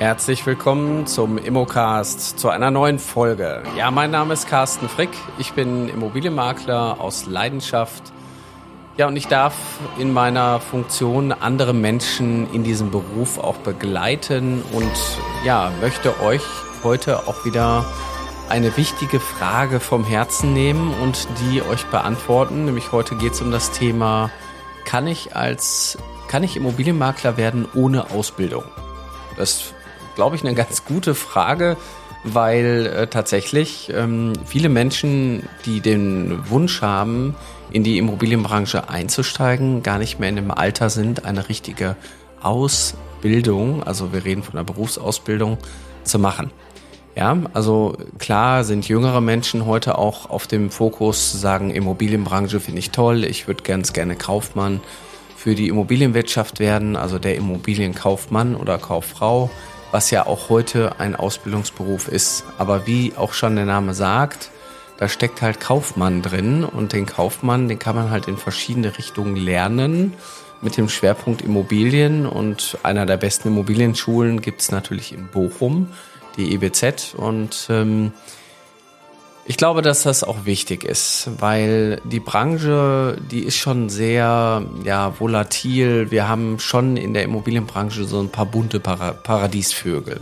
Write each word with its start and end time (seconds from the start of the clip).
Herzlich 0.00 0.46
willkommen 0.46 1.06
zum 1.06 1.36
Immocast, 1.36 2.38
zu 2.38 2.48
einer 2.48 2.70
neuen 2.70 2.98
Folge. 2.98 3.62
Ja, 3.76 3.90
mein 3.90 4.10
Name 4.10 4.32
ist 4.32 4.48
Carsten 4.48 4.88
Frick. 4.88 5.10
Ich 5.36 5.52
bin 5.52 5.90
Immobilienmakler 5.90 6.98
aus 6.98 7.26
Leidenschaft. 7.26 8.04
Ja, 8.96 9.08
und 9.08 9.16
ich 9.16 9.26
darf 9.26 9.54
in 9.98 10.10
meiner 10.10 10.58
Funktion 10.58 11.32
andere 11.32 11.74
Menschen 11.74 12.50
in 12.54 12.64
diesem 12.64 12.90
Beruf 12.90 13.36
auch 13.36 13.58
begleiten 13.58 14.62
und 14.72 14.90
ja, 15.44 15.70
möchte 15.82 16.18
euch 16.22 16.44
heute 16.82 17.28
auch 17.28 17.44
wieder 17.44 17.84
eine 18.48 18.74
wichtige 18.78 19.20
Frage 19.20 19.80
vom 19.80 20.04
Herzen 20.04 20.54
nehmen 20.54 20.94
und 21.02 21.28
die 21.42 21.60
euch 21.60 21.84
beantworten. 21.88 22.64
Nämlich 22.64 22.90
heute 22.90 23.16
geht 23.16 23.34
es 23.34 23.42
um 23.42 23.50
das 23.50 23.70
Thema, 23.70 24.30
kann 24.86 25.06
ich 25.06 25.36
als, 25.36 25.98
kann 26.26 26.42
ich 26.42 26.56
Immobilienmakler 26.56 27.36
werden 27.36 27.68
ohne 27.74 28.10
Ausbildung? 28.12 28.64
Das 29.36 29.74
glaube 30.14 30.36
ich, 30.36 30.44
eine 30.44 30.54
ganz 30.54 30.84
gute 30.84 31.14
Frage, 31.14 31.76
weil 32.24 32.86
äh, 32.86 33.06
tatsächlich 33.06 33.90
ähm, 33.94 34.32
viele 34.44 34.68
Menschen, 34.68 35.48
die 35.64 35.80
den 35.80 36.48
Wunsch 36.50 36.82
haben, 36.82 37.34
in 37.70 37.84
die 37.84 37.98
Immobilienbranche 37.98 38.88
einzusteigen, 38.88 39.82
gar 39.82 39.98
nicht 39.98 40.18
mehr 40.18 40.28
in 40.28 40.36
dem 40.36 40.50
Alter 40.50 40.90
sind, 40.90 41.24
eine 41.24 41.48
richtige 41.48 41.96
Ausbildung, 42.42 43.82
also 43.82 44.12
wir 44.12 44.24
reden 44.24 44.42
von 44.42 44.54
einer 44.54 44.64
Berufsausbildung, 44.64 45.58
zu 46.04 46.18
machen. 46.18 46.50
Ja, 47.16 47.36
also 47.52 47.96
klar 48.18 48.64
sind 48.64 48.88
jüngere 48.88 49.20
Menschen 49.20 49.66
heute 49.66 49.98
auch 49.98 50.30
auf 50.30 50.46
dem 50.46 50.70
Fokus, 50.70 51.32
sagen 51.32 51.70
Immobilienbranche 51.70 52.60
finde 52.60 52.78
ich 52.78 52.90
toll, 52.90 53.24
ich 53.24 53.46
würde 53.46 53.62
ganz 53.62 53.92
gerne 53.92 54.16
Kaufmann 54.16 54.80
für 55.36 55.54
die 55.54 55.68
Immobilienwirtschaft 55.68 56.60
werden, 56.60 56.96
also 56.96 57.18
der 57.18 57.34
Immobilienkaufmann 57.36 58.54
oder 58.54 58.78
Kauffrau 58.78 59.50
was 59.90 60.10
ja 60.10 60.26
auch 60.26 60.48
heute 60.48 60.98
ein 60.98 61.16
Ausbildungsberuf 61.16 62.08
ist. 62.08 62.44
Aber 62.58 62.86
wie 62.86 63.12
auch 63.16 63.32
schon 63.32 63.56
der 63.56 63.66
Name 63.66 63.94
sagt, 63.94 64.50
da 64.98 65.08
steckt 65.08 65.42
halt 65.42 65.60
Kaufmann 65.60 66.22
drin. 66.22 66.64
Und 66.64 66.92
den 66.92 67.06
Kaufmann, 67.06 67.68
den 67.68 67.78
kann 67.78 67.96
man 67.96 68.10
halt 68.10 68.28
in 68.28 68.36
verschiedene 68.36 68.96
Richtungen 68.96 69.36
lernen. 69.36 70.14
Mit 70.62 70.76
dem 70.76 70.88
Schwerpunkt 70.88 71.42
Immobilien. 71.42 72.26
Und 72.26 72.78
einer 72.82 73.06
der 73.06 73.16
besten 73.16 73.48
Immobilienschulen 73.48 74.42
gibt's 74.42 74.70
natürlich 74.70 75.12
in 75.12 75.26
Bochum, 75.28 75.88
die 76.36 76.52
EBZ 76.54 77.14
und 77.16 77.66
ähm, 77.70 78.12
ich 79.50 79.56
glaube, 79.56 79.82
dass 79.82 80.04
das 80.04 80.22
auch 80.22 80.44
wichtig 80.44 80.84
ist, 80.84 81.28
weil 81.40 82.00
die 82.04 82.20
Branche, 82.20 83.18
die 83.32 83.40
ist 83.40 83.56
schon 83.56 83.88
sehr 83.88 84.64
ja, 84.84 85.18
volatil. 85.18 86.12
Wir 86.12 86.28
haben 86.28 86.60
schon 86.60 86.96
in 86.96 87.14
der 87.14 87.24
Immobilienbranche 87.24 88.04
so 88.04 88.20
ein 88.20 88.28
paar 88.28 88.46
bunte 88.46 88.78
Para 88.78 89.10
Paradiesvögel. 89.10 90.20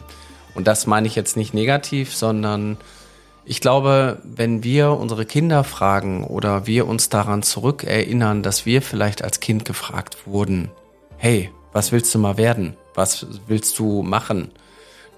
Und 0.55 0.67
das 0.67 0.87
meine 0.87 1.07
ich 1.07 1.15
jetzt 1.15 1.37
nicht 1.37 1.53
negativ, 1.53 2.17
sondern 2.17 2.79
ich 3.45 3.61
glaube, 3.61 4.23
wenn 4.25 4.65
wir 4.65 4.93
unsere 4.93 5.27
Kinder 5.27 5.63
fragen 5.63 6.25
oder 6.25 6.67
wir 6.67 6.89
uns 6.89 7.11
daran 7.11 7.43
zurückerinnern, 7.43 8.43
dass 8.43 8.65
wir 8.65 8.81
vielleicht 8.81 9.23
als 9.23 9.41
Kind 9.41 9.67
gefragt 9.67 10.17
wurden, 10.25 10.71
hey, 11.19 11.51
was 11.75 11.93
willst 11.93 12.15
du 12.15 12.19
mal 12.19 12.39
werden? 12.39 12.79
Was 12.95 13.27
willst 13.47 13.79
du 13.79 14.03
machen? 14.03 14.53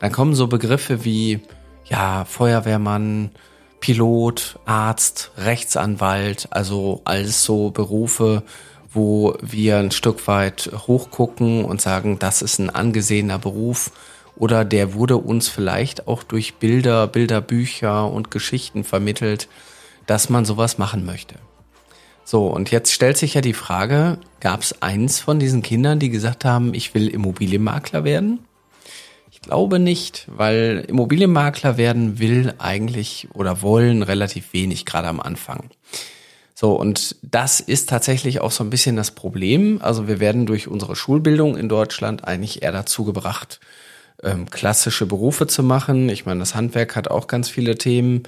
Dann 0.00 0.10
kommen 0.10 0.34
so 0.34 0.48
Begriffe 0.48 1.04
wie, 1.04 1.38
ja, 1.84 2.24
Feuerwehrmann, 2.24 3.30
Pilot, 3.80 4.58
Arzt, 4.66 5.32
Rechtsanwalt, 5.36 6.48
also 6.50 7.00
alles 7.04 7.44
so 7.44 7.70
Berufe, 7.70 8.42
wo 8.92 9.36
wir 9.40 9.78
ein 9.78 9.90
Stück 9.90 10.26
weit 10.26 10.70
hochgucken 10.86 11.64
und 11.64 11.80
sagen, 11.80 12.18
das 12.18 12.42
ist 12.42 12.58
ein 12.58 12.70
angesehener 12.70 13.38
Beruf 13.38 13.90
oder 14.36 14.64
der 14.64 14.94
wurde 14.94 15.16
uns 15.16 15.48
vielleicht 15.48 16.08
auch 16.08 16.22
durch 16.22 16.54
Bilder, 16.54 17.06
Bilderbücher 17.06 18.10
und 18.10 18.30
Geschichten 18.30 18.84
vermittelt, 18.84 19.48
dass 20.06 20.28
man 20.28 20.44
sowas 20.44 20.78
machen 20.78 21.04
möchte. 21.04 21.36
So, 22.24 22.46
und 22.46 22.70
jetzt 22.70 22.92
stellt 22.92 23.16
sich 23.16 23.34
ja 23.34 23.40
die 23.40 23.54
Frage, 23.54 24.18
gab 24.40 24.62
es 24.62 24.82
eins 24.82 25.20
von 25.20 25.38
diesen 25.38 25.62
Kindern, 25.62 25.98
die 25.98 26.10
gesagt 26.10 26.44
haben, 26.44 26.74
ich 26.74 26.94
will 26.94 27.08
Immobilienmakler 27.08 28.04
werden? 28.04 28.40
Glaube 29.42 29.78
nicht, 29.78 30.26
weil 30.28 30.84
Immobilienmakler 30.86 31.78
werden 31.78 32.18
will 32.18 32.54
eigentlich 32.58 33.28
oder 33.32 33.62
wollen 33.62 34.02
relativ 34.02 34.52
wenig, 34.52 34.84
gerade 34.84 35.08
am 35.08 35.20
Anfang. 35.20 35.70
So, 36.54 36.74
und 36.74 37.16
das 37.22 37.60
ist 37.60 37.88
tatsächlich 37.88 38.40
auch 38.42 38.50
so 38.50 38.62
ein 38.62 38.68
bisschen 38.68 38.94
das 38.94 39.12
Problem. 39.12 39.80
Also 39.80 40.08
wir 40.08 40.20
werden 40.20 40.44
durch 40.44 40.68
unsere 40.68 40.94
Schulbildung 40.94 41.56
in 41.56 41.70
Deutschland 41.70 42.24
eigentlich 42.24 42.62
eher 42.62 42.72
dazu 42.72 43.04
gebracht, 43.04 43.60
ähm, 44.22 44.50
klassische 44.50 45.06
Berufe 45.06 45.46
zu 45.46 45.62
machen. 45.62 46.10
Ich 46.10 46.26
meine, 46.26 46.40
das 46.40 46.54
Handwerk 46.54 46.94
hat 46.94 47.08
auch 47.08 47.28
ganz 47.28 47.48
viele 47.48 47.78
Themen, 47.78 48.24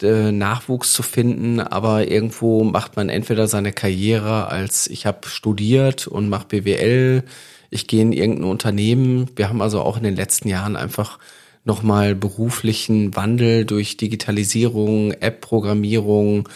äh, 0.00 0.30
Nachwuchs 0.30 0.92
zu 0.92 1.02
finden, 1.02 1.58
aber 1.58 2.08
irgendwo 2.08 2.62
macht 2.62 2.94
man 2.94 3.08
entweder 3.08 3.48
seine 3.48 3.72
Karriere 3.72 4.46
als 4.46 4.86
ich 4.86 5.04
habe 5.04 5.28
studiert 5.28 6.06
und 6.06 6.28
mache 6.28 6.46
BWL, 6.46 7.24
ich 7.72 7.86
gehe 7.86 8.02
in 8.02 8.12
irgendein 8.12 8.44
Unternehmen. 8.44 9.30
Wir 9.34 9.48
haben 9.48 9.62
also 9.62 9.80
auch 9.80 9.96
in 9.96 10.02
den 10.02 10.14
letzten 10.14 10.48
Jahren 10.48 10.76
einfach 10.76 11.18
nochmal 11.64 12.14
beruflichen 12.14 13.16
Wandel 13.16 13.64
durch 13.64 13.96
Digitalisierung, 13.96 15.12
App-Programmierung. 15.12 16.48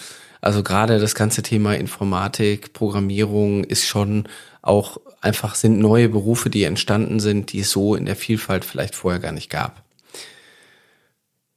Also 0.42 0.62
gerade 0.62 0.98
das 0.98 1.14
ganze 1.14 1.42
Thema 1.42 1.74
Informatik, 1.74 2.74
Programmierung 2.74 3.64
ist 3.64 3.86
schon 3.86 4.28
auch 4.60 4.98
einfach 5.22 5.54
sind 5.54 5.78
neue 5.78 6.10
Berufe, 6.10 6.50
die 6.50 6.64
entstanden 6.64 7.18
sind, 7.18 7.52
die 7.52 7.60
es 7.60 7.70
so 7.70 7.94
in 7.94 8.04
der 8.04 8.16
Vielfalt 8.16 8.64
vielleicht 8.64 8.94
vorher 8.94 9.20
gar 9.20 9.32
nicht 9.32 9.48
gab. 9.48 9.82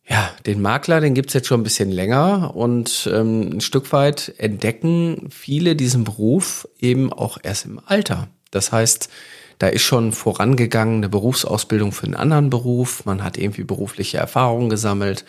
Ja, 0.08 0.32
den 0.46 0.62
Makler, 0.62 1.02
den 1.02 1.14
gibt's 1.14 1.34
jetzt 1.34 1.48
schon 1.48 1.60
ein 1.60 1.64
bisschen 1.64 1.92
länger 1.92 2.56
und 2.56 3.10
ähm, 3.14 3.58
ein 3.58 3.62
Stück 3.62 3.92
weit 3.92 4.34
entdecken 4.38 5.28
viele 5.30 5.76
diesen 5.76 6.04
Beruf 6.06 6.68
eben 6.80 7.12
auch 7.12 7.38
erst 7.44 7.66
im 7.66 7.80
Alter. 7.86 8.30
Das 8.52 8.72
heißt, 8.72 9.10
da 9.60 9.68
ist 9.68 9.84
schon 9.84 10.14
vorangegangen 10.14 10.98
eine 10.98 11.10
Berufsausbildung 11.10 11.92
für 11.92 12.06
einen 12.06 12.16
anderen 12.16 12.50
Beruf. 12.50 13.06
Man 13.06 13.24
hat 13.24 13.38
irgendwie 13.38 13.66
berufliche 13.66 14.18
Erfahrungen 14.18 14.70
gesammelt. 14.70 15.26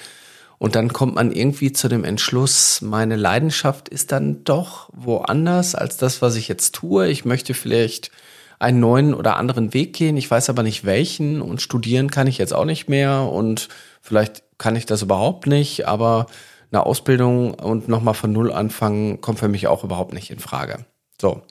Und 0.58 0.74
dann 0.74 0.92
kommt 0.92 1.14
man 1.14 1.32
irgendwie 1.32 1.72
zu 1.72 1.88
dem 1.88 2.04
Entschluss, 2.04 2.82
meine 2.82 3.16
Leidenschaft 3.16 3.88
ist 3.88 4.12
dann 4.12 4.44
doch 4.44 4.90
woanders 4.92 5.74
als 5.74 5.96
das, 5.96 6.22
was 6.22 6.36
ich 6.36 6.48
jetzt 6.48 6.74
tue. 6.74 7.08
Ich 7.08 7.24
möchte 7.24 7.54
vielleicht 7.54 8.10
einen 8.58 8.78
neuen 8.78 9.14
oder 9.14 9.36
anderen 9.36 9.72
Weg 9.72 9.94
gehen. 9.94 10.18
Ich 10.18 10.30
weiß 10.30 10.50
aber 10.50 10.62
nicht 10.62 10.84
welchen 10.84 11.40
und 11.40 11.62
studieren 11.62 12.10
kann 12.10 12.26
ich 12.26 12.38
jetzt 12.38 12.52
auch 12.52 12.66
nicht 12.66 12.88
mehr 12.88 13.22
und 13.22 13.68
vielleicht 14.02 14.42
kann 14.58 14.76
ich 14.76 14.84
das 14.84 15.00
überhaupt 15.00 15.46
nicht, 15.46 15.88
aber 15.88 16.26
eine 16.70 16.84
Ausbildung 16.84 17.54
und 17.54 17.88
nochmal 17.88 18.14
von 18.14 18.30
Null 18.30 18.52
anfangen 18.52 19.22
kommt 19.22 19.38
für 19.38 19.48
mich 19.48 19.66
auch 19.66 19.82
überhaupt 19.82 20.12
nicht 20.12 20.30
in 20.30 20.38
Frage. 20.38 20.84
So. 21.18 21.42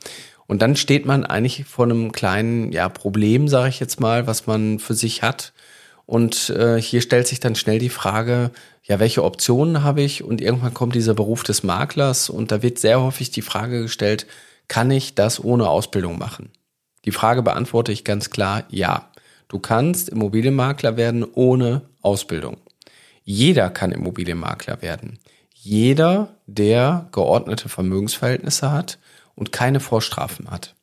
Und 0.49 0.63
dann 0.63 0.75
steht 0.75 1.05
man 1.05 1.27
eigentlich 1.27 1.65
vor 1.65 1.85
einem 1.85 2.11
kleinen 2.11 2.71
ja, 2.71 2.89
Problem, 2.89 3.47
sage 3.47 3.69
ich 3.69 3.79
jetzt 3.79 3.99
mal, 3.99 4.25
was 4.25 4.47
man 4.47 4.79
für 4.79 4.95
sich 4.95 5.21
hat. 5.21 5.53
Und 6.07 6.49
äh, 6.49 6.81
hier 6.81 7.01
stellt 7.01 7.27
sich 7.27 7.39
dann 7.39 7.53
schnell 7.53 7.77
die 7.77 7.89
Frage, 7.89 8.49
ja, 8.81 8.99
welche 8.99 9.23
Optionen 9.23 9.83
habe 9.83 10.01
ich? 10.01 10.23
Und 10.23 10.41
irgendwann 10.41 10.73
kommt 10.73 10.95
dieser 10.95 11.13
Beruf 11.13 11.43
des 11.43 11.61
Maklers 11.61 12.31
und 12.31 12.51
da 12.51 12.63
wird 12.63 12.79
sehr 12.79 12.99
häufig 12.99 13.29
die 13.29 13.43
Frage 13.43 13.83
gestellt, 13.83 14.25
kann 14.67 14.89
ich 14.89 15.13
das 15.13 15.43
ohne 15.43 15.69
Ausbildung 15.69 16.17
machen? 16.17 16.49
Die 17.05 17.11
Frage 17.11 17.43
beantworte 17.43 17.91
ich 17.91 18.03
ganz 18.03 18.31
klar, 18.31 18.63
ja. 18.69 19.11
Du 19.49 19.59
kannst 19.59 20.09
Immobilienmakler 20.09 20.97
werden 20.97 21.27
ohne 21.31 21.83
Ausbildung. 22.01 22.57
Jeder 23.23 23.69
kann 23.69 23.91
Immobilienmakler 23.91 24.81
werden. 24.81 25.19
Jeder, 25.53 26.37
der 26.47 27.07
geordnete 27.11 27.69
Vermögensverhältnisse 27.69 28.71
hat 28.71 28.97
und 29.39 29.51
keine 29.51 29.79
Vorstrafen 29.79 30.51
hat. 30.51 30.75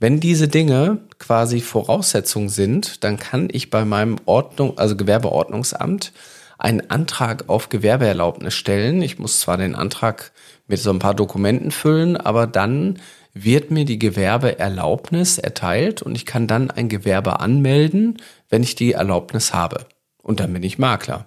Wenn 0.00 0.18
diese 0.18 0.48
Dinge 0.48 0.98
quasi 1.18 1.60
Voraussetzungen 1.60 2.48
sind, 2.48 3.04
dann 3.04 3.18
kann 3.18 3.48
ich 3.52 3.70
bei 3.70 3.84
meinem 3.84 4.16
Ordnung, 4.24 4.76
also 4.78 4.96
Gewerbeordnungsamt 4.96 6.12
einen 6.58 6.90
Antrag 6.90 7.48
auf 7.48 7.68
Gewerbeerlaubnis 7.68 8.54
stellen. 8.54 9.02
Ich 9.02 9.18
muss 9.18 9.40
zwar 9.40 9.58
den 9.58 9.74
Antrag 9.74 10.32
mit 10.66 10.80
so 10.80 10.90
ein 10.90 10.98
paar 10.98 11.14
Dokumenten 11.14 11.70
füllen, 11.70 12.16
aber 12.16 12.46
dann 12.46 12.98
wird 13.34 13.70
mir 13.70 13.84
die 13.84 13.98
Gewerbeerlaubnis 13.98 15.38
erteilt 15.38 16.02
und 16.02 16.14
ich 16.14 16.26
kann 16.26 16.46
dann 16.46 16.70
ein 16.70 16.88
Gewerbe 16.88 17.40
anmelden, 17.40 18.20
wenn 18.48 18.62
ich 18.62 18.74
die 18.74 18.92
Erlaubnis 18.92 19.54
habe. 19.54 19.86
Und 20.22 20.40
dann 20.40 20.52
bin 20.52 20.62
ich 20.62 20.78
Makler. 20.78 21.26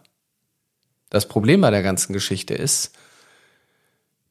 Das 1.10 1.28
Problem 1.28 1.62
bei 1.62 1.72
der 1.72 1.84
ganzen 1.84 2.14
Geschichte 2.14 2.54
ist, 2.54 2.92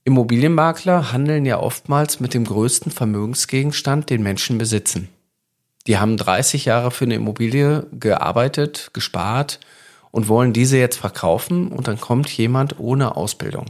Immobilienmakler 0.05 1.12
handeln 1.12 1.47
ja 1.47 1.59
oftmals 1.59 2.21
mit 2.21 2.35
dem 2.35 2.45
größten 2.45 2.93
Vermögensgegenstand, 2.93 4.11
den 4.11 4.23
Menschen 4.23 4.59
besitzen. 4.59 5.09
Die 5.87 5.99
haben 5.99 6.17
30 6.17 6.67
Jahre 6.67 6.91
für 6.91 7.06
eine 7.06 7.15
Immobilie 7.15 7.87
gearbeitet, 7.93 8.91
gespart 8.93 9.61
und 10.11 10.29
wollen 10.29 10.53
diese 10.53 10.79
jetzt 10.79 10.99
verkaufen 10.99 11.69
und 11.69 11.89
dann 11.89 12.01
kommt 12.01 12.29
jemand 12.31 12.79
ohne 12.79 13.17
Ausbildung, 13.17 13.67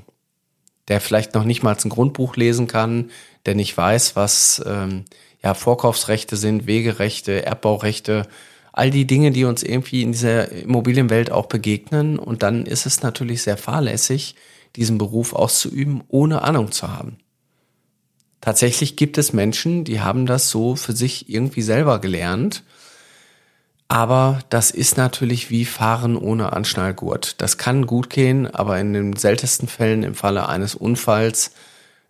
der 0.89 1.01
vielleicht 1.01 1.35
noch 1.35 1.45
nicht 1.45 1.63
mal 1.63 1.77
ein 1.77 1.89
Grundbuch 1.89 2.37
lesen 2.37 2.67
kann, 2.67 3.11
der 3.47 3.55
nicht 3.55 3.77
weiß, 3.77 4.17
was 4.17 4.63
ähm, 4.67 5.05
ja 5.43 5.55
Vorkaufsrechte 5.55 6.37
sind, 6.37 6.67
Wegerechte, 6.67 7.47
Erbbaurechte, 7.47 8.27
all 8.73 8.91
die 8.91 9.07
Dinge, 9.07 9.31
die 9.31 9.45
uns 9.45 9.63
irgendwie 9.63 10.03
in 10.03 10.13
dieser 10.13 10.51
Immobilienwelt 10.51 11.31
auch 11.31 11.47
begegnen. 11.47 12.19
Und 12.19 12.43
dann 12.43 12.67
ist 12.67 12.87
es 12.87 13.03
natürlich 13.03 13.43
sehr 13.43 13.57
fahrlässig, 13.57 14.35
diesen 14.77 14.99
Beruf 14.99 15.33
auszuüben, 15.33 16.03
ohne 16.09 16.43
Ahnung 16.43 16.73
zu 16.73 16.89
haben. 16.89 17.19
Tatsächlich 18.41 18.97
gibt 18.97 19.17
es 19.17 19.33
Menschen, 19.33 19.85
die 19.85 20.01
haben 20.01 20.27
das 20.27 20.51
so 20.51 20.77
für 20.77 20.93
sich 20.93 21.31
irgendwie 21.31 21.63
selber 21.63 22.01
gelernt. 22.01 22.63
Aber 23.89 24.41
das 24.51 24.71
ist 24.71 24.97
natürlich 24.97 25.51
wie 25.51 25.65
Fahren 25.65 26.17
ohne 26.17 26.53
Anschnallgurt. 26.53 27.41
Das 27.41 27.59
kann 27.59 27.87
gut 27.87 28.11
gehen, 28.11 28.47
aber 28.47 28.79
in 28.79 28.93
den 28.93 29.17
seltensten 29.17 29.69
Fällen 29.69 30.03
im 30.03 30.15
Falle 30.15 30.49
eines 30.49 30.75
Unfalls 30.75 31.53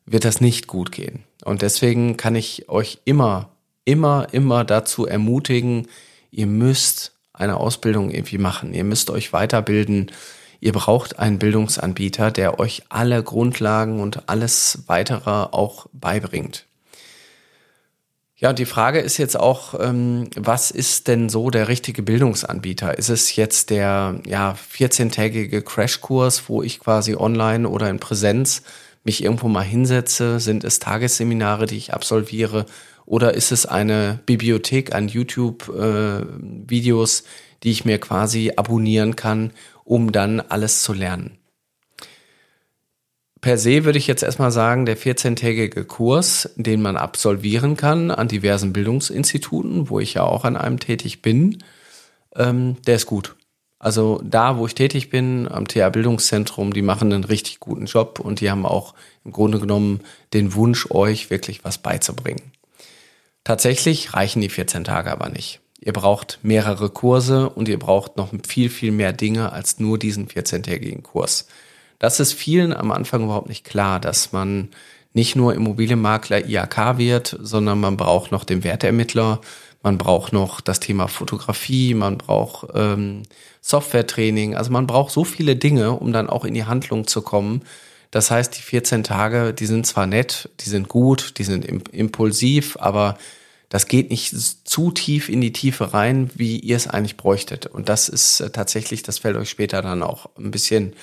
wird 0.06 0.24
das 0.24 0.40
nicht 0.40 0.66
gut 0.66 0.92
gehen. 0.92 1.24
Und 1.44 1.62
deswegen 1.62 2.16
kann 2.16 2.34
ich 2.36 2.68
euch 2.68 2.98
immer, 3.04 3.50
immer, 3.84 4.28
immer 4.32 4.64
dazu 4.64 5.06
ermutigen, 5.06 5.88
ihr 6.30 6.46
müsst 6.46 7.12
eine 7.32 7.56
Ausbildung 7.56 8.10
irgendwie 8.10 8.38
machen. 8.38 8.72
Ihr 8.74 8.84
müsst 8.84 9.10
euch 9.10 9.32
weiterbilden. 9.32 10.10
Ihr 10.60 10.72
braucht 10.72 11.18
einen 11.18 11.38
Bildungsanbieter, 11.38 12.30
der 12.30 12.60
euch 12.60 12.82
alle 12.88 13.22
Grundlagen 13.22 14.00
und 14.00 14.28
alles 14.28 14.84
weitere 14.86 15.30
auch 15.30 15.86
beibringt. 15.92 16.66
Ja, 18.36 18.50
und 18.50 18.58
die 18.58 18.66
Frage 18.66 18.98
ist 18.98 19.16
jetzt 19.16 19.38
auch, 19.38 19.74
ähm, 19.80 20.28
was 20.36 20.70
ist 20.70 21.08
denn 21.08 21.28
so 21.28 21.50
der 21.50 21.68
richtige 21.68 22.02
Bildungsanbieter? 22.02 22.98
Ist 22.98 23.08
es 23.08 23.36
jetzt 23.36 23.70
der 23.70 24.20
ja, 24.26 24.56
14-tägige 24.76 25.62
Crashkurs, 25.62 26.48
wo 26.48 26.62
ich 26.62 26.80
quasi 26.80 27.14
online 27.14 27.68
oder 27.68 27.88
in 27.88 28.00
Präsenz 28.00 28.62
mich 29.04 29.22
irgendwo 29.22 29.48
mal 29.48 29.62
hinsetze? 29.62 30.40
Sind 30.40 30.64
es 30.64 30.80
Tagesseminare, 30.80 31.66
die 31.66 31.76
ich 31.76 31.94
absolviere? 31.94 32.66
Oder 33.06 33.34
ist 33.34 33.52
es 33.52 33.66
eine 33.66 34.18
Bibliothek 34.26 34.92
an 34.94 35.08
YouTube-Videos, 35.08 37.20
äh, 37.20 37.24
die 37.62 37.70
ich 37.70 37.84
mir 37.84 37.98
quasi 37.98 38.52
abonnieren 38.56 39.14
kann, 39.16 39.52
um 39.84 40.12
dann 40.12 40.40
alles 40.40 40.82
zu 40.82 40.92
lernen? 40.92 41.38
Per 43.40 43.58
se 43.58 43.84
würde 43.84 43.98
ich 43.98 44.06
jetzt 44.06 44.22
erstmal 44.22 44.50
sagen, 44.50 44.86
der 44.86 44.96
14-tägige 44.96 45.84
Kurs, 45.84 46.48
den 46.56 46.80
man 46.80 46.96
absolvieren 46.96 47.76
kann 47.76 48.10
an 48.10 48.26
diversen 48.26 48.72
Bildungsinstituten, 48.72 49.90
wo 49.90 50.00
ich 50.00 50.14
ja 50.14 50.22
auch 50.22 50.46
an 50.46 50.56
einem 50.56 50.80
tätig 50.80 51.20
bin, 51.20 51.62
ähm, 52.34 52.76
der 52.86 52.96
ist 52.96 53.04
gut. 53.04 53.36
Also 53.78 54.18
da, 54.24 54.56
wo 54.56 54.66
ich 54.66 54.74
tätig 54.74 55.10
bin, 55.10 55.46
am 55.46 55.68
TA 55.68 55.90
Bildungszentrum, 55.90 56.72
die 56.72 56.80
machen 56.80 57.12
einen 57.12 57.24
richtig 57.24 57.60
guten 57.60 57.84
Job 57.84 58.18
und 58.18 58.40
die 58.40 58.50
haben 58.50 58.64
auch 58.64 58.94
im 59.26 59.32
Grunde 59.32 59.60
genommen 59.60 60.00
den 60.32 60.54
Wunsch, 60.54 60.90
euch 60.90 61.28
wirklich 61.28 61.64
was 61.64 61.76
beizubringen. 61.76 62.52
Tatsächlich 63.44 64.14
reichen 64.14 64.40
die 64.40 64.48
14 64.48 64.84
Tage 64.84 65.12
aber 65.12 65.28
nicht. 65.28 65.60
Ihr 65.84 65.92
braucht 65.92 66.38
mehrere 66.42 66.88
Kurse 66.88 67.50
und 67.50 67.68
ihr 67.68 67.78
braucht 67.78 68.16
noch 68.16 68.30
viel, 68.48 68.70
viel 68.70 68.90
mehr 68.90 69.12
Dinge 69.12 69.52
als 69.52 69.78
nur 69.78 69.98
diesen 69.98 70.28
14-tägigen 70.28 71.02
Kurs. 71.02 71.46
Das 71.98 72.20
ist 72.20 72.32
vielen 72.32 72.72
am 72.72 72.90
Anfang 72.90 73.24
überhaupt 73.24 73.50
nicht 73.50 73.64
klar, 73.64 74.00
dass 74.00 74.32
man 74.32 74.70
nicht 75.12 75.36
nur 75.36 75.54
Immobilienmakler 75.54 76.46
IAK 76.46 76.96
wird, 76.96 77.36
sondern 77.38 77.80
man 77.80 77.98
braucht 77.98 78.32
noch 78.32 78.44
den 78.44 78.64
Wertermittler, 78.64 79.42
man 79.82 79.98
braucht 79.98 80.32
noch 80.32 80.62
das 80.62 80.80
Thema 80.80 81.06
Fotografie, 81.06 81.92
man 81.92 82.16
braucht 82.16 82.70
ähm, 82.74 83.24
Softwaretraining, 83.60 84.54
also 84.54 84.72
man 84.72 84.86
braucht 84.86 85.12
so 85.12 85.24
viele 85.24 85.54
Dinge, 85.54 85.92
um 85.92 86.14
dann 86.14 86.30
auch 86.30 86.46
in 86.46 86.54
die 86.54 86.64
Handlung 86.64 87.06
zu 87.06 87.20
kommen. 87.20 87.60
Das 88.10 88.30
heißt, 88.30 88.56
die 88.56 88.62
14 88.62 89.04
Tage, 89.04 89.52
die 89.52 89.66
sind 89.66 89.86
zwar 89.86 90.06
nett, 90.06 90.48
die 90.60 90.70
sind 90.70 90.88
gut, 90.88 91.34
die 91.36 91.44
sind 91.44 91.66
impulsiv, 91.92 92.78
aber 92.80 93.18
das 93.68 93.86
geht 93.86 94.10
nicht 94.10 94.34
zu 94.66 94.90
tief 94.90 95.28
in 95.28 95.40
die 95.40 95.52
Tiefe 95.52 95.94
rein, 95.94 96.30
wie 96.34 96.58
ihr 96.58 96.76
es 96.76 96.86
eigentlich 96.86 97.16
bräuchtet. 97.16 97.66
Und 97.66 97.88
das 97.88 98.08
ist 98.08 98.40
äh, 98.40 98.50
tatsächlich, 98.50 99.02
das 99.02 99.18
fällt 99.18 99.36
euch 99.36 99.50
später 99.50 99.82
dann 99.82 100.02
auch 100.02 100.26
ein 100.36 100.50
bisschen 100.50 100.94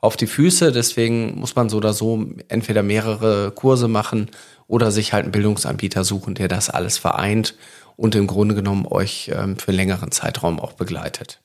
auf 0.00 0.16
die 0.16 0.26
Füße. 0.26 0.72
Deswegen 0.72 1.38
muss 1.38 1.56
man 1.56 1.68
so 1.68 1.78
oder 1.78 1.92
so 1.92 2.26
entweder 2.48 2.82
mehrere 2.82 3.50
Kurse 3.52 3.88
machen 3.88 4.30
oder 4.66 4.90
sich 4.90 5.12
halt 5.12 5.24
einen 5.24 5.32
Bildungsanbieter 5.32 6.04
suchen, 6.04 6.34
der 6.34 6.48
das 6.48 6.70
alles 6.70 6.98
vereint 6.98 7.54
und 7.96 8.14
im 8.14 8.26
Grunde 8.26 8.54
genommen 8.54 8.86
euch 8.86 9.30
ähm, 9.34 9.58
für 9.58 9.72
längeren 9.72 10.12
Zeitraum 10.12 10.60
auch 10.60 10.74
begleitet. 10.74 11.40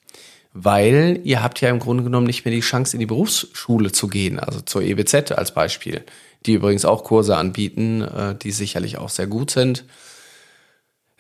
Weil 0.54 1.20
ihr 1.24 1.42
habt 1.42 1.62
ja 1.62 1.70
im 1.70 1.80
Grunde 1.80 2.04
genommen 2.04 2.28
nicht 2.28 2.46
mehr 2.46 2.54
die 2.54 2.60
Chance, 2.60 2.96
in 2.96 3.00
die 3.00 3.08
Berufsschule 3.08 3.92
zu 3.92 4.08
gehen, 4.08 4.40
also 4.40 4.62
zur 4.62 4.84
EBZ 4.84 5.32
als 5.32 5.54
Beispiel, 5.54 6.04
die 6.46 6.54
übrigens 6.54 6.86
auch 6.86 7.04
Kurse 7.04 7.38
anbieten, 7.38 8.02
äh, 8.02 8.36
die 8.36 8.52
sicherlich 8.52 8.98
auch 8.98 9.10
sehr 9.10 9.28
gut 9.28 9.50
sind. 9.50 9.86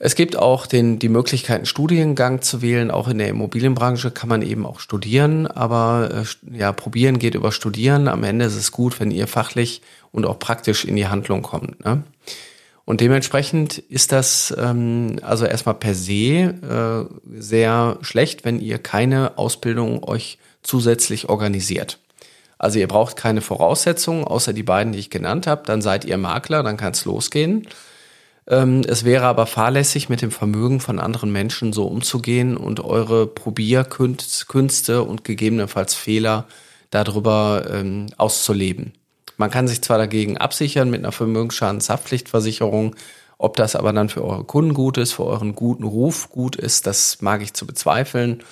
Es 0.05 0.15
gibt 0.15 0.35
auch 0.35 0.67
den, 0.67 0.99
die 0.99 1.07
Möglichkeit, 1.07 1.59
einen 1.59 1.65
Studiengang 1.65 2.41
zu 2.41 2.61
wählen. 2.61 2.91
Auch 2.91 3.07
in 3.07 3.19
der 3.19 3.29
Immobilienbranche 3.29 4.11
kann 4.11 4.27
man 4.27 4.41
eben 4.41 4.65
auch 4.65 4.81
studieren. 4.81 5.47
Aber 5.47 6.25
äh, 6.51 6.57
ja, 6.57 6.73
probieren 6.73 7.19
geht 7.19 7.35
über 7.35 7.53
studieren. 7.53 8.09
Am 8.09 8.25
Ende 8.25 8.43
ist 8.43 8.57
es 8.57 8.73
gut, 8.73 8.99
wenn 8.99 9.11
ihr 9.11 9.27
fachlich 9.27 9.81
und 10.11 10.25
auch 10.25 10.39
praktisch 10.39 10.83
in 10.83 10.97
die 10.97 11.07
Handlung 11.07 11.41
kommt. 11.41 11.85
Ne? 11.85 12.03
Und 12.83 12.99
dementsprechend 12.99 13.77
ist 13.77 14.11
das 14.11 14.53
ähm, 14.57 15.19
also 15.21 15.45
erstmal 15.45 15.75
per 15.75 15.95
se 15.95 16.11
äh, 16.11 17.39
sehr 17.39 17.97
schlecht, 18.01 18.43
wenn 18.43 18.59
ihr 18.59 18.79
keine 18.79 19.37
Ausbildung 19.37 20.03
euch 20.03 20.37
zusätzlich 20.63 21.29
organisiert. 21.29 21.97
Also 22.57 22.77
ihr 22.77 22.89
braucht 22.89 23.15
keine 23.15 23.39
Voraussetzungen, 23.39 24.25
außer 24.25 24.51
die 24.51 24.63
beiden, 24.63 24.91
die 24.91 24.99
ich 24.99 25.09
genannt 25.09 25.47
habe. 25.47 25.63
Dann 25.65 25.81
seid 25.81 26.03
ihr 26.03 26.17
Makler, 26.17 26.61
dann 26.61 26.75
kann 26.75 26.91
es 26.91 27.05
losgehen. 27.05 27.69
Ähm, 28.47 28.81
es 28.87 29.05
wäre 29.05 29.25
aber 29.25 29.45
fahrlässig, 29.45 30.09
mit 30.09 30.21
dem 30.21 30.31
Vermögen 30.31 30.79
von 30.79 30.99
anderen 30.99 31.31
Menschen 31.31 31.73
so 31.73 31.85
umzugehen 31.85 32.57
und 32.57 32.79
eure 32.81 33.27
Probierkünste 33.27 35.03
und 35.03 35.23
gegebenenfalls 35.23 35.93
Fehler 35.93 36.45
darüber 36.89 37.65
ähm, 37.71 38.07
auszuleben. 38.17 38.93
Man 39.37 39.49
kann 39.49 39.67
sich 39.67 39.81
zwar 39.81 39.97
dagegen 39.97 40.37
absichern 40.37 40.89
mit 40.89 40.99
einer 40.99 41.11
Vermögensschadenshaftpflichtversicherung, 41.11 42.95
ob 43.37 43.55
das 43.57 43.75
aber 43.75 43.91
dann 43.93 44.09
für 44.09 44.23
eure 44.23 44.43
Kunden 44.43 44.73
gut 44.73 44.97
ist, 44.97 45.13
für 45.13 45.25
euren 45.25 45.55
guten 45.55 45.83
Ruf 45.83 46.29
gut 46.29 46.55
ist, 46.55 46.85
das 46.85 47.21
mag 47.21 47.41
ich 47.41 47.53
zu 47.53 47.65
bezweifeln, 47.65 48.43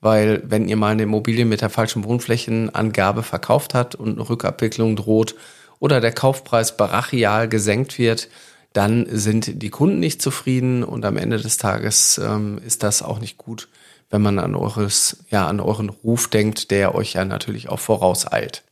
weil 0.00 0.42
wenn 0.44 0.68
ihr 0.68 0.76
mal 0.76 0.92
eine 0.92 1.02
Immobilie 1.02 1.44
mit 1.44 1.60
der 1.60 1.70
falschen 1.70 2.04
Wohnflächenangabe 2.04 3.22
verkauft 3.22 3.74
habt 3.74 3.94
und 3.94 4.18
eine 4.18 4.28
Rückabwicklung 4.28 4.94
droht 4.94 5.34
oder 5.80 6.00
der 6.00 6.12
Kaufpreis 6.12 6.76
brachial 6.76 7.48
gesenkt 7.48 7.98
wird, 7.98 8.28
dann 8.72 9.06
sind 9.10 9.62
die 9.62 9.70
Kunden 9.70 9.98
nicht 9.98 10.20
zufrieden 10.22 10.84
und 10.84 11.04
am 11.04 11.16
Ende 11.16 11.38
des 11.38 11.56
Tages 11.56 12.18
ähm, 12.18 12.60
ist 12.64 12.82
das 12.82 13.02
auch 13.02 13.18
nicht 13.18 13.38
gut, 13.38 13.68
wenn 14.10 14.22
man 14.22 14.38
an 14.38 14.54
eures, 14.54 15.24
ja, 15.30 15.46
an 15.46 15.60
euren 15.60 15.88
Ruf 15.88 16.28
denkt, 16.28 16.70
der 16.70 16.94
euch 16.94 17.14
ja 17.14 17.24
natürlich 17.24 17.68
auch 17.68 17.80
vorauseilt. 17.80 18.62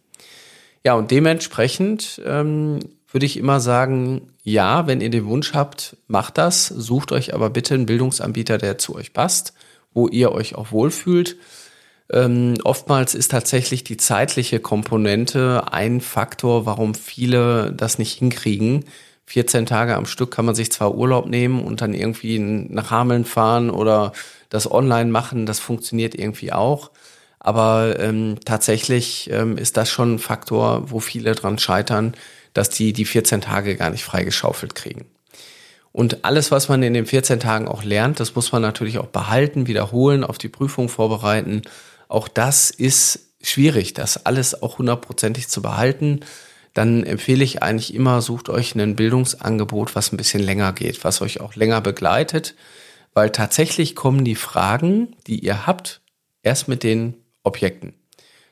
Ja, 0.84 0.94
und 0.94 1.10
dementsprechend 1.10 2.20
ähm, 2.24 2.78
würde 3.10 3.26
ich 3.26 3.36
immer 3.36 3.60
sagen, 3.60 4.32
ja, 4.42 4.86
wenn 4.86 5.00
ihr 5.00 5.10
den 5.10 5.26
Wunsch 5.26 5.54
habt, 5.54 5.96
macht 6.06 6.38
das, 6.38 6.66
sucht 6.66 7.10
euch 7.12 7.34
aber 7.34 7.50
bitte 7.50 7.74
einen 7.74 7.86
Bildungsanbieter, 7.86 8.58
der 8.58 8.78
zu 8.78 8.94
euch 8.94 9.12
passt, 9.12 9.54
wo 9.94 10.06
ihr 10.06 10.32
euch 10.32 10.54
auch 10.54 10.70
wohlfühlt. 10.70 11.36
Ähm, 12.12 12.54
oftmals 12.62 13.14
ist 13.14 13.32
tatsächlich 13.32 13.82
die 13.82 13.96
zeitliche 13.96 14.60
Komponente 14.60 15.72
ein 15.72 16.00
Faktor, 16.00 16.66
warum 16.66 16.94
viele 16.94 17.72
das 17.72 17.98
nicht 17.98 18.12
hinkriegen, 18.12 18.84
14 19.26 19.66
Tage 19.66 19.96
am 19.96 20.06
Stück 20.06 20.30
kann 20.30 20.44
man 20.44 20.54
sich 20.54 20.70
zwar 20.70 20.94
Urlaub 20.94 21.26
nehmen 21.26 21.62
und 21.62 21.80
dann 21.80 21.94
irgendwie 21.94 22.38
nach 22.38 22.90
Hameln 22.90 23.24
fahren 23.24 23.70
oder 23.70 24.12
das 24.48 24.70
online 24.70 25.10
machen, 25.10 25.46
das 25.46 25.58
funktioniert 25.58 26.14
irgendwie 26.14 26.52
auch. 26.52 26.90
Aber 27.40 27.98
ähm, 27.98 28.38
tatsächlich 28.44 29.28
ähm, 29.32 29.58
ist 29.58 29.76
das 29.76 29.90
schon 29.90 30.14
ein 30.14 30.18
Faktor, 30.18 30.90
wo 30.90 31.00
viele 31.00 31.34
dran 31.34 31.58
scheitern, 31.58 32.14
dass 32.54 32.70
die 32.70 32.92
die 32.92 33.04
14 33.04 33.40
Tage 33.40 33.76
gar 33.76 33.90
nicht 33.90 34.04
freigeschaufelt 34.04 34.74
kriegen. 34.74 35.06
Und 35.92 36.24
alles, 36.24 36.50
was 36.50 36.68
man 36.68 36.82
in 36.82 36.94
den 36.94 37.06
14 37.06 37.40
Tagen 37.40 37.68
auch 37.68 37.82
lernt, 37.82 38.20
das 38.20 38.34
muss 38.34 38.52
man 38.52 38.62
natürlich 38.62 38.98
auch 38.98 39.06
behalten, 39.06 39.66
wiederholen, 39.66 40.24
auf 40.24 40.38
die 40.38 40.48
Prüfung 40.48 40.88
vorbereiten. 40.88 41.62
Auch 42.08 42.28
das 42.28 42.70
ist 42.70 43.30
schwierig, 43.42 43.94
das 43.94 44.26
alles 44.26 44.62
auch 44.62 44.78
hundertprozentig 44.78 45.48
zu 45.48 45.62
behalten 45.62 46.20
dann 46.76 47.04
empfehle 47.04 47.42
ich 47.42 47.62
eigentlich 47.62 47.94
immer, 47.94 48.20
sucht 48.20 48.50
euch 48.50 48.74
ein 48.74 48.96
Bildungsangebot, 48.96 49.96
was 49.96 50.12
ein 50.12 50.18
bisschen 50.18 50.42
länger 50.42 50.74
geht, 50.74 51.04
was 51.04 51.22
euch 51.22 51.40
auch 51.40 51.54
länger 51.54 51.80
begleitet, 51.80 52.54
weil 53.14 53.30
tatsächlich 53.30 53.96
kommen 53.96 54.26
die 54.26 54.34
Fragen, 54.34 55.16
die 55.26 55.38
ihr 55.38 55.66
habt, 55.66 56.02
erst 56.42 56.68
mit 56.68 56.82
den 56.82 57.14
Objekten. 57.44 57.94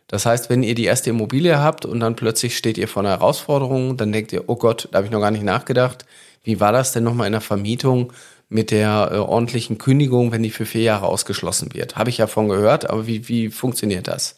Das 0.07 0.25
heißt, 0.25 0.49
wenn 0.49 0.63
ihr 0.63 0.75
die 0.75 0.87
erste 0.87 1.11
Immobilie 1.11 1.59
habt 1.59 1.85
und 1.85 2.01
dann 2.01 2.17
plötzlich 2.17 2.57
steht 2.57 2.79
ihr 2.79 2.89
vor 2.89 3.03
einer 3.03 3.11
Herausforderung, 3.11 3.99
dann 3.99 4.11
denkt 4.11 4.33
ihr, 4.33 4.45
oh 4.49 4.57
Gott, 4.57 4.89
da 4.91 4.99
habe 4.99 5.07
ich 5.07 5.13
noch 5.13 5.21
gar 5.21 5.31
nicht 5.31 5.45
nachgedacht. 5.45 6.07
Wie 6.43 6.61
war 6.61 6.73
das 6.73 6.93
denn 6.93 7.05
nochmal 7.05 7.27
in 7.27 7.33
der 7.33 7.43
Vermietung 7.43 8.15
mit 8.49 8.71
der 8.71 9.11
äh, 9.13 9.17
ordentlichen 9.17 9.77
Kündigung, 9.77 10.33
wenn 10.33 10.43
die 10.43 10.51
für 10.51 10.65
vier 10.65 10.83
Jahre 10.83 11.09
ausgeschlossen 11.09 11.75
wird? 11.75 11.97
Habe 11.97 12.09
ich 12.09 12.17
ja 12.17 12.27
von 12.27 12.49
gehört, 12.49 12.89
aber 12.89 13.07
wie, 13.07 13.29
wie 13.29 13.51
funktioniert 13.51 14.09
das? 14.09 14.35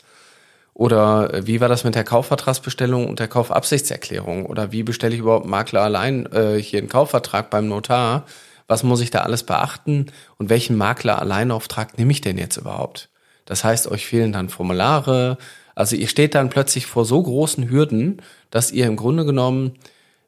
Oder 0.76 1.32
äh, 1.32 1.46
wie 1.46 1.62
war 1.62 1.70
das 1.70 1.84
mit 1.84 1.94
der 1.94 2.04
Kaufvertragsbestellung 2.04 3.08
und 3.08 3.18
der 3.18 3.28
Kaufabsichtserklärung? 3.28 4.44
Oder 4.44 4.72
wie 4.72 4.82
bestelle 4.82 5.14
ich 5.14 5.20
überhaupt 5.20 5.46
Makler 5.46 5.80
allein 5.80 6.30
äh, 6.32 6.60
hier 6.60 6.80
einen 6.80 6.90
Kaufvertrag 6.90 7.48
beim 7.48 7.66
Notar? 7.66 8.26
Was 8.68 8.82
muss 8.82 9.00
ich 9.00 9.10
da 9.10 9.20
alles 9.20 9.42
beachten? 9.42 10.12
Und 10.36 10.50
welchen 10.50 10.76
Makler 10.76 11.18
Alleinauftrag 11.18 11.96
nehme 11.96 12.12
ich 12.12 12.20
denn 12.20 12.36
jetzt 12.36 12.58
überhaupt? 12.58 13.08
Das 13.46 13.64
heißt, 13.64 13.90
euch 13.90 14.06
fehlen 14.06 14.32
dann 14.32 14.50
Formulare. 14.50 15.38
Also 15.74 15.96
ihr 15.96 16.08
steht 16.08 16.34
dann 16.34 16.50
plötzlich 16.50 16.84
vor 16.84 17.06
so 17.06 17.22
großen 17.22 17.70
Hürden, 17.70 18.20
dass 18.50 18.70
ihr 18.70 18.84
im 18.84 18.96
Grunde 18.96 19.24
genommen 19.24 19.78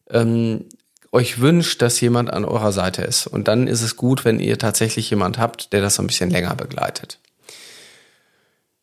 ähm, 0.08 0.64
euch 1.12 1.42
wünscht, 1.42 1.82
dass 1.82 2.00
jemand 2.00 2.32
an 2.32 2.46
eurer 2.46 2.72
Seite 2.72 3.02
ist. 3.02 3.26
Und 3.26 3.48
dann 3.48 3.66
ist 3.66 3.82
es 3.82 3.96
gut, 3.96 4.24
wenn 4.24 4.40
ihr 4.40 4.56
tatsächlich 4.56 5.10
jemand 5.10 5.36
habt, 5.36 5.74
der 5.74 5.82
das 5.82 5.96
so 5.96 6.02
ein 6.02 6.06
bisschen 6.06 6.30
länger 6.30 6.54
begleitet. 6.54 7.18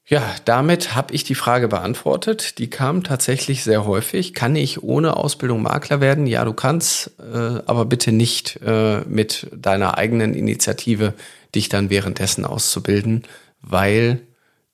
Ja, 0.08 0.36
damit 0.46 0.94
habe 0.96 1.16
ich 1.16 1.24
die 1.24 1.34
Frage 1.34 1.68
beantwortet. 1.68 2.60
Die 2.60 2.70
kam 2.70 3.04
tatsächlich 3.04 3.64
sehr 3.64 3.86
häufig. 3.86 4.36
Kann 4.36 4.56
ich 4.56 4.84
ohne 4.84 5.18
Ausbildung 5.18 5.64
Makler 5.64 6.00
werden? 6.00 6.28
Ja, 6.28 6.46
du 6.46 6.54
kannst, 6.54 7.14
äh, 7.20 7.62
aber 7.66 7.86
bitte 7.86 8.12
nicht 8.12 8.60
äh, 8.64 9.02
mit 9.08 9.48
deiner 9.52 9.98
eigenen 9.98 10.36
Initiative 10.36 11.16
dich 11.56 11.70
dann 11.70 11.90
währenddessen 11.90 12.46
auszubilden, 12.46 13.24
weil 13.62 14.22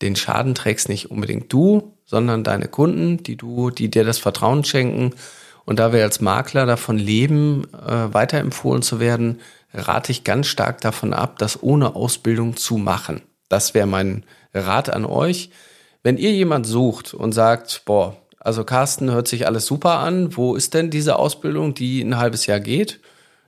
den 0.02 0.18
Schaden 0.18 0.54
trägst 0.54 0.90
nicht 0.90 1.12
unbedingt 1.12 1.54
du, 1.54 1.94
sondern 2.06 2.44
deine 2.44 2.68
Kunden, 2.68 3.24
die 3.24 3.38
du, 3.38 3.70
die 3.70 3.90
dir 3.90 4.04
das 4.04 4.18
Vertrauen 4.18 4.66
schenken. 4.66 5.14
Und 5.64 5.80
da 5.80 5.94
wir 5.94 6.04
als 6.04 6.20
Makler 6.20 6.66
davon 6.66 6.98
leben, 6.98 7.68
äh, 7.74 8.14
weiterempfohlen 8.14 8.82
zu 8.82 9.00
werden, 9.00 9.40
rate 9.74 10.12
ich 10.12 10.26
ganz 10.26 10.48
stark 10.48 10.82
davon 10.82 11.14
ab, 11.14 11.40
das 11.40 11.64
ohne 11.64 11.96
Ausbildung 11.96 12.58
zu 12.58 12.76
machen. 12.76 13.22
Das 13.52 13.74
wäre 13.74 13.86
mein 13.86 14.24
Rat 14.54 14.90
an 14.90 15.04
euch. 15.04 15.50
Wenn 16.04 16.18
ihr 16.18 16.32
jemand 16.32 16.66
sucht 16.66 17.14
und 17.14 17.34
sagt, 17.34 17.82
boah, 17.84 18.16
also 18.40 18.64
Carsten 18.64 19.12
hört 19.12 19.28
sich 19.28 19.46
alles 19.46 19.66
super 19.66 20.00
an, 20.00 20.38
wo 20.38 20.56
ist 20.56 20.74
denn 20.74 20.90
diese 20.90 21.18
Ausbildung, 21.18 21.74
die 21.74 22.02
ein 22.02 22.18
halbes 22.18 22.46
Jahr 22.46 22.62
geht? 22.62 23.02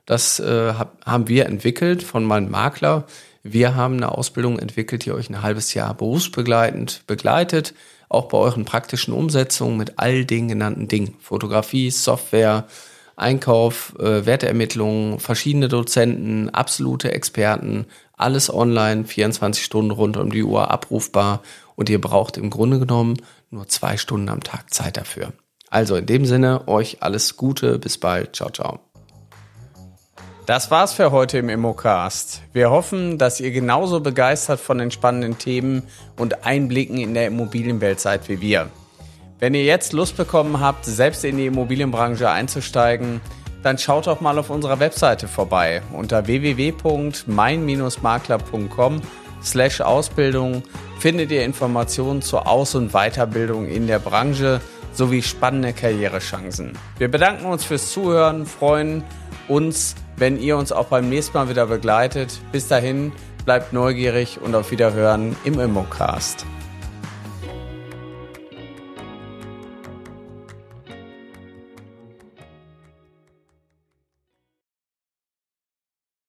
Das 0.05 0.41
äh, 0.41 0.73
hab, 0.73 1.03
haben 1.05 1.29
wir 1.29 1.45
entwickelt 1.45 2.03
von 2.03 2.25
meinem 2.25 2.51
Makler. 2.51 3.05
Wir 3.43 3.75
haben 3.75 3.95
eine 3.95 4.11
Ausbildung 4.11 4.59
entwickelt, 4.59 5.05
die 5.05 5.13
euch 5.13 5.29
ein 5.29 5.41
halbes 5.41 5.73
Jahr 5.73 5.93
berufsbegleitend 5.93 7.07
begleitet, 7.07 7.73
auch 8.09 8.27
bei 8.27 8.37
euren 8.37 8.65
praktischen 8.65 9.13
Umsetzungen 9.13 9.77
mit 9.77 9.99
all 9.99 10.25
den 10.25 10.49
genannten 10.49 10.89
Dingen. 10.89 11.15
Fotografie, 11.21 11.91
Software, 11.91 12.67
Einkauf, 13.15 13.93
äh, 13.99 14.25
Werteermittlungen, 14.25 15.19
verschiedene 15.19 15.67
Dozenten, 15.67 16.49
absolute 16.49 17.11
Experten, 17.11 17.85
alles 18.17 18.53
online, 18.53 19.05
24 19.05 19.63
Stunden 19.63 19.91
rund 19.91 20.17
um 20.17 20.31
die 20.31 20.43
Uhr 20.43 20.71
abrufbar 20.71 21.41
und 21.75 21.89
ihr 21.89 22.01
braucht 22.01 22.37
im 22.37 22.49
Grunde 22.49 22.79
genommen 22.79 23.17
nur 23.49 23.67
zwei 23.67 23.97
Stunden 23.97 24.29
am 24.29 24.41
Tag 24.41 24.73
Zeit 24.73 24.97
dafür. 24.97 25.33
Also 25.69 25.95
in 25.95 26.05
dem 26.05 26.25
Sinne, 26.25 26.67
euch 26.67 26.97
alles 27.01 27.37
Gute, 27.37 27.79
bis 27.79 27.97
bald, 27.97 28.35
ciao, 28.35 28.49
ciao. 28.49 28.79
Das 30.45 30.69
war's 30.71 30.91
für 30.93 31.11
heute 31.11 31.37
im 31.37 31.47
Immocast. 31.47 32.41
Wir 32.51 32.69
hoffen, 32.69 33.17
dass 33.17 33.39
ihr 33.39 33.51
genauso 33.51 34.01
begeistert 34.01 34.59
von 34.59 34.77
den 34.77 34.91
spannenden 34.91 35.37
Themen 35.37 35.83
und 36.17 36.45
Einblicken 36.45 36.97
in 36.97 37.13
der 37.13 37.27
Immobilienwelt 37.27 38.01
seid 38.01 38.27
wie 38.27 38.41
wir. 38.41 38.69
Wenn 39.39 39.53
ihr 39.53 39.63
jetzt 39.63 39.93
Lust 39.93 40.17
bekommen 40.17 40.59
habt, 40.59 40.85
selbst 40.85 41.23
in 41.25 41.37
die 41.37 41.47
Immobilienbranche 41.47 42.29
einzusteigen, 42.29 43.21
dann 43.61 43.77
schaut 43.77 44.07
doch 44.07 44.21
mal 44.21 44.39
auf 44.39 44.49
unserer 44.49 44.79
Webseite 44.79 45.27
vorbei 45.27 45.81
unter 45.91 46.25
www.mein-makler.com 46.27 49.01
slash 49.43 49.81
Ausbildung 49.81 50.63
findet 50.99 51.31
ihr 51.31 51.43
Informationen 51.43 52.21
zur 52.21 52.47
Aus- 52.47 52.75
und 52.75 52.93
Weiterbildung 52.93 53.67
in 53.67 53.87
der 53.87 53.99
Branche 53.99 54.61
sowie 54.93 55.21
spannende 55.21 55.73
Karrierechancen. 55.73 56.77
Wir 56.97 57.09
bedanken 57.09 57.45
uns 57.45 57.63
fürs 57.63 57.91
Zuhören, 57.91 58.45
freuen 58.45 59.03
uns, 59.47 59.95
wenn 60.17 60.39
ihr 60.39 60.57
uns 60.57 60.71
auch 60.71 60.85
beim 60.85 61.09
nächsten 61.09 61.37
Mal 61.37 61.49
wieder 61.49 61.65
begleitet. 61.65 62.39
Bis 62.51 62.67
dahin, 62.67 63.11
bleibt 63.45 63.73
neugierig 63.73 64.39
und 64.41 64.55
auf 64.55 64.71
Wiederhören 64.71 65.35
im 65.43 65.59
Immocast. 65.59 66.45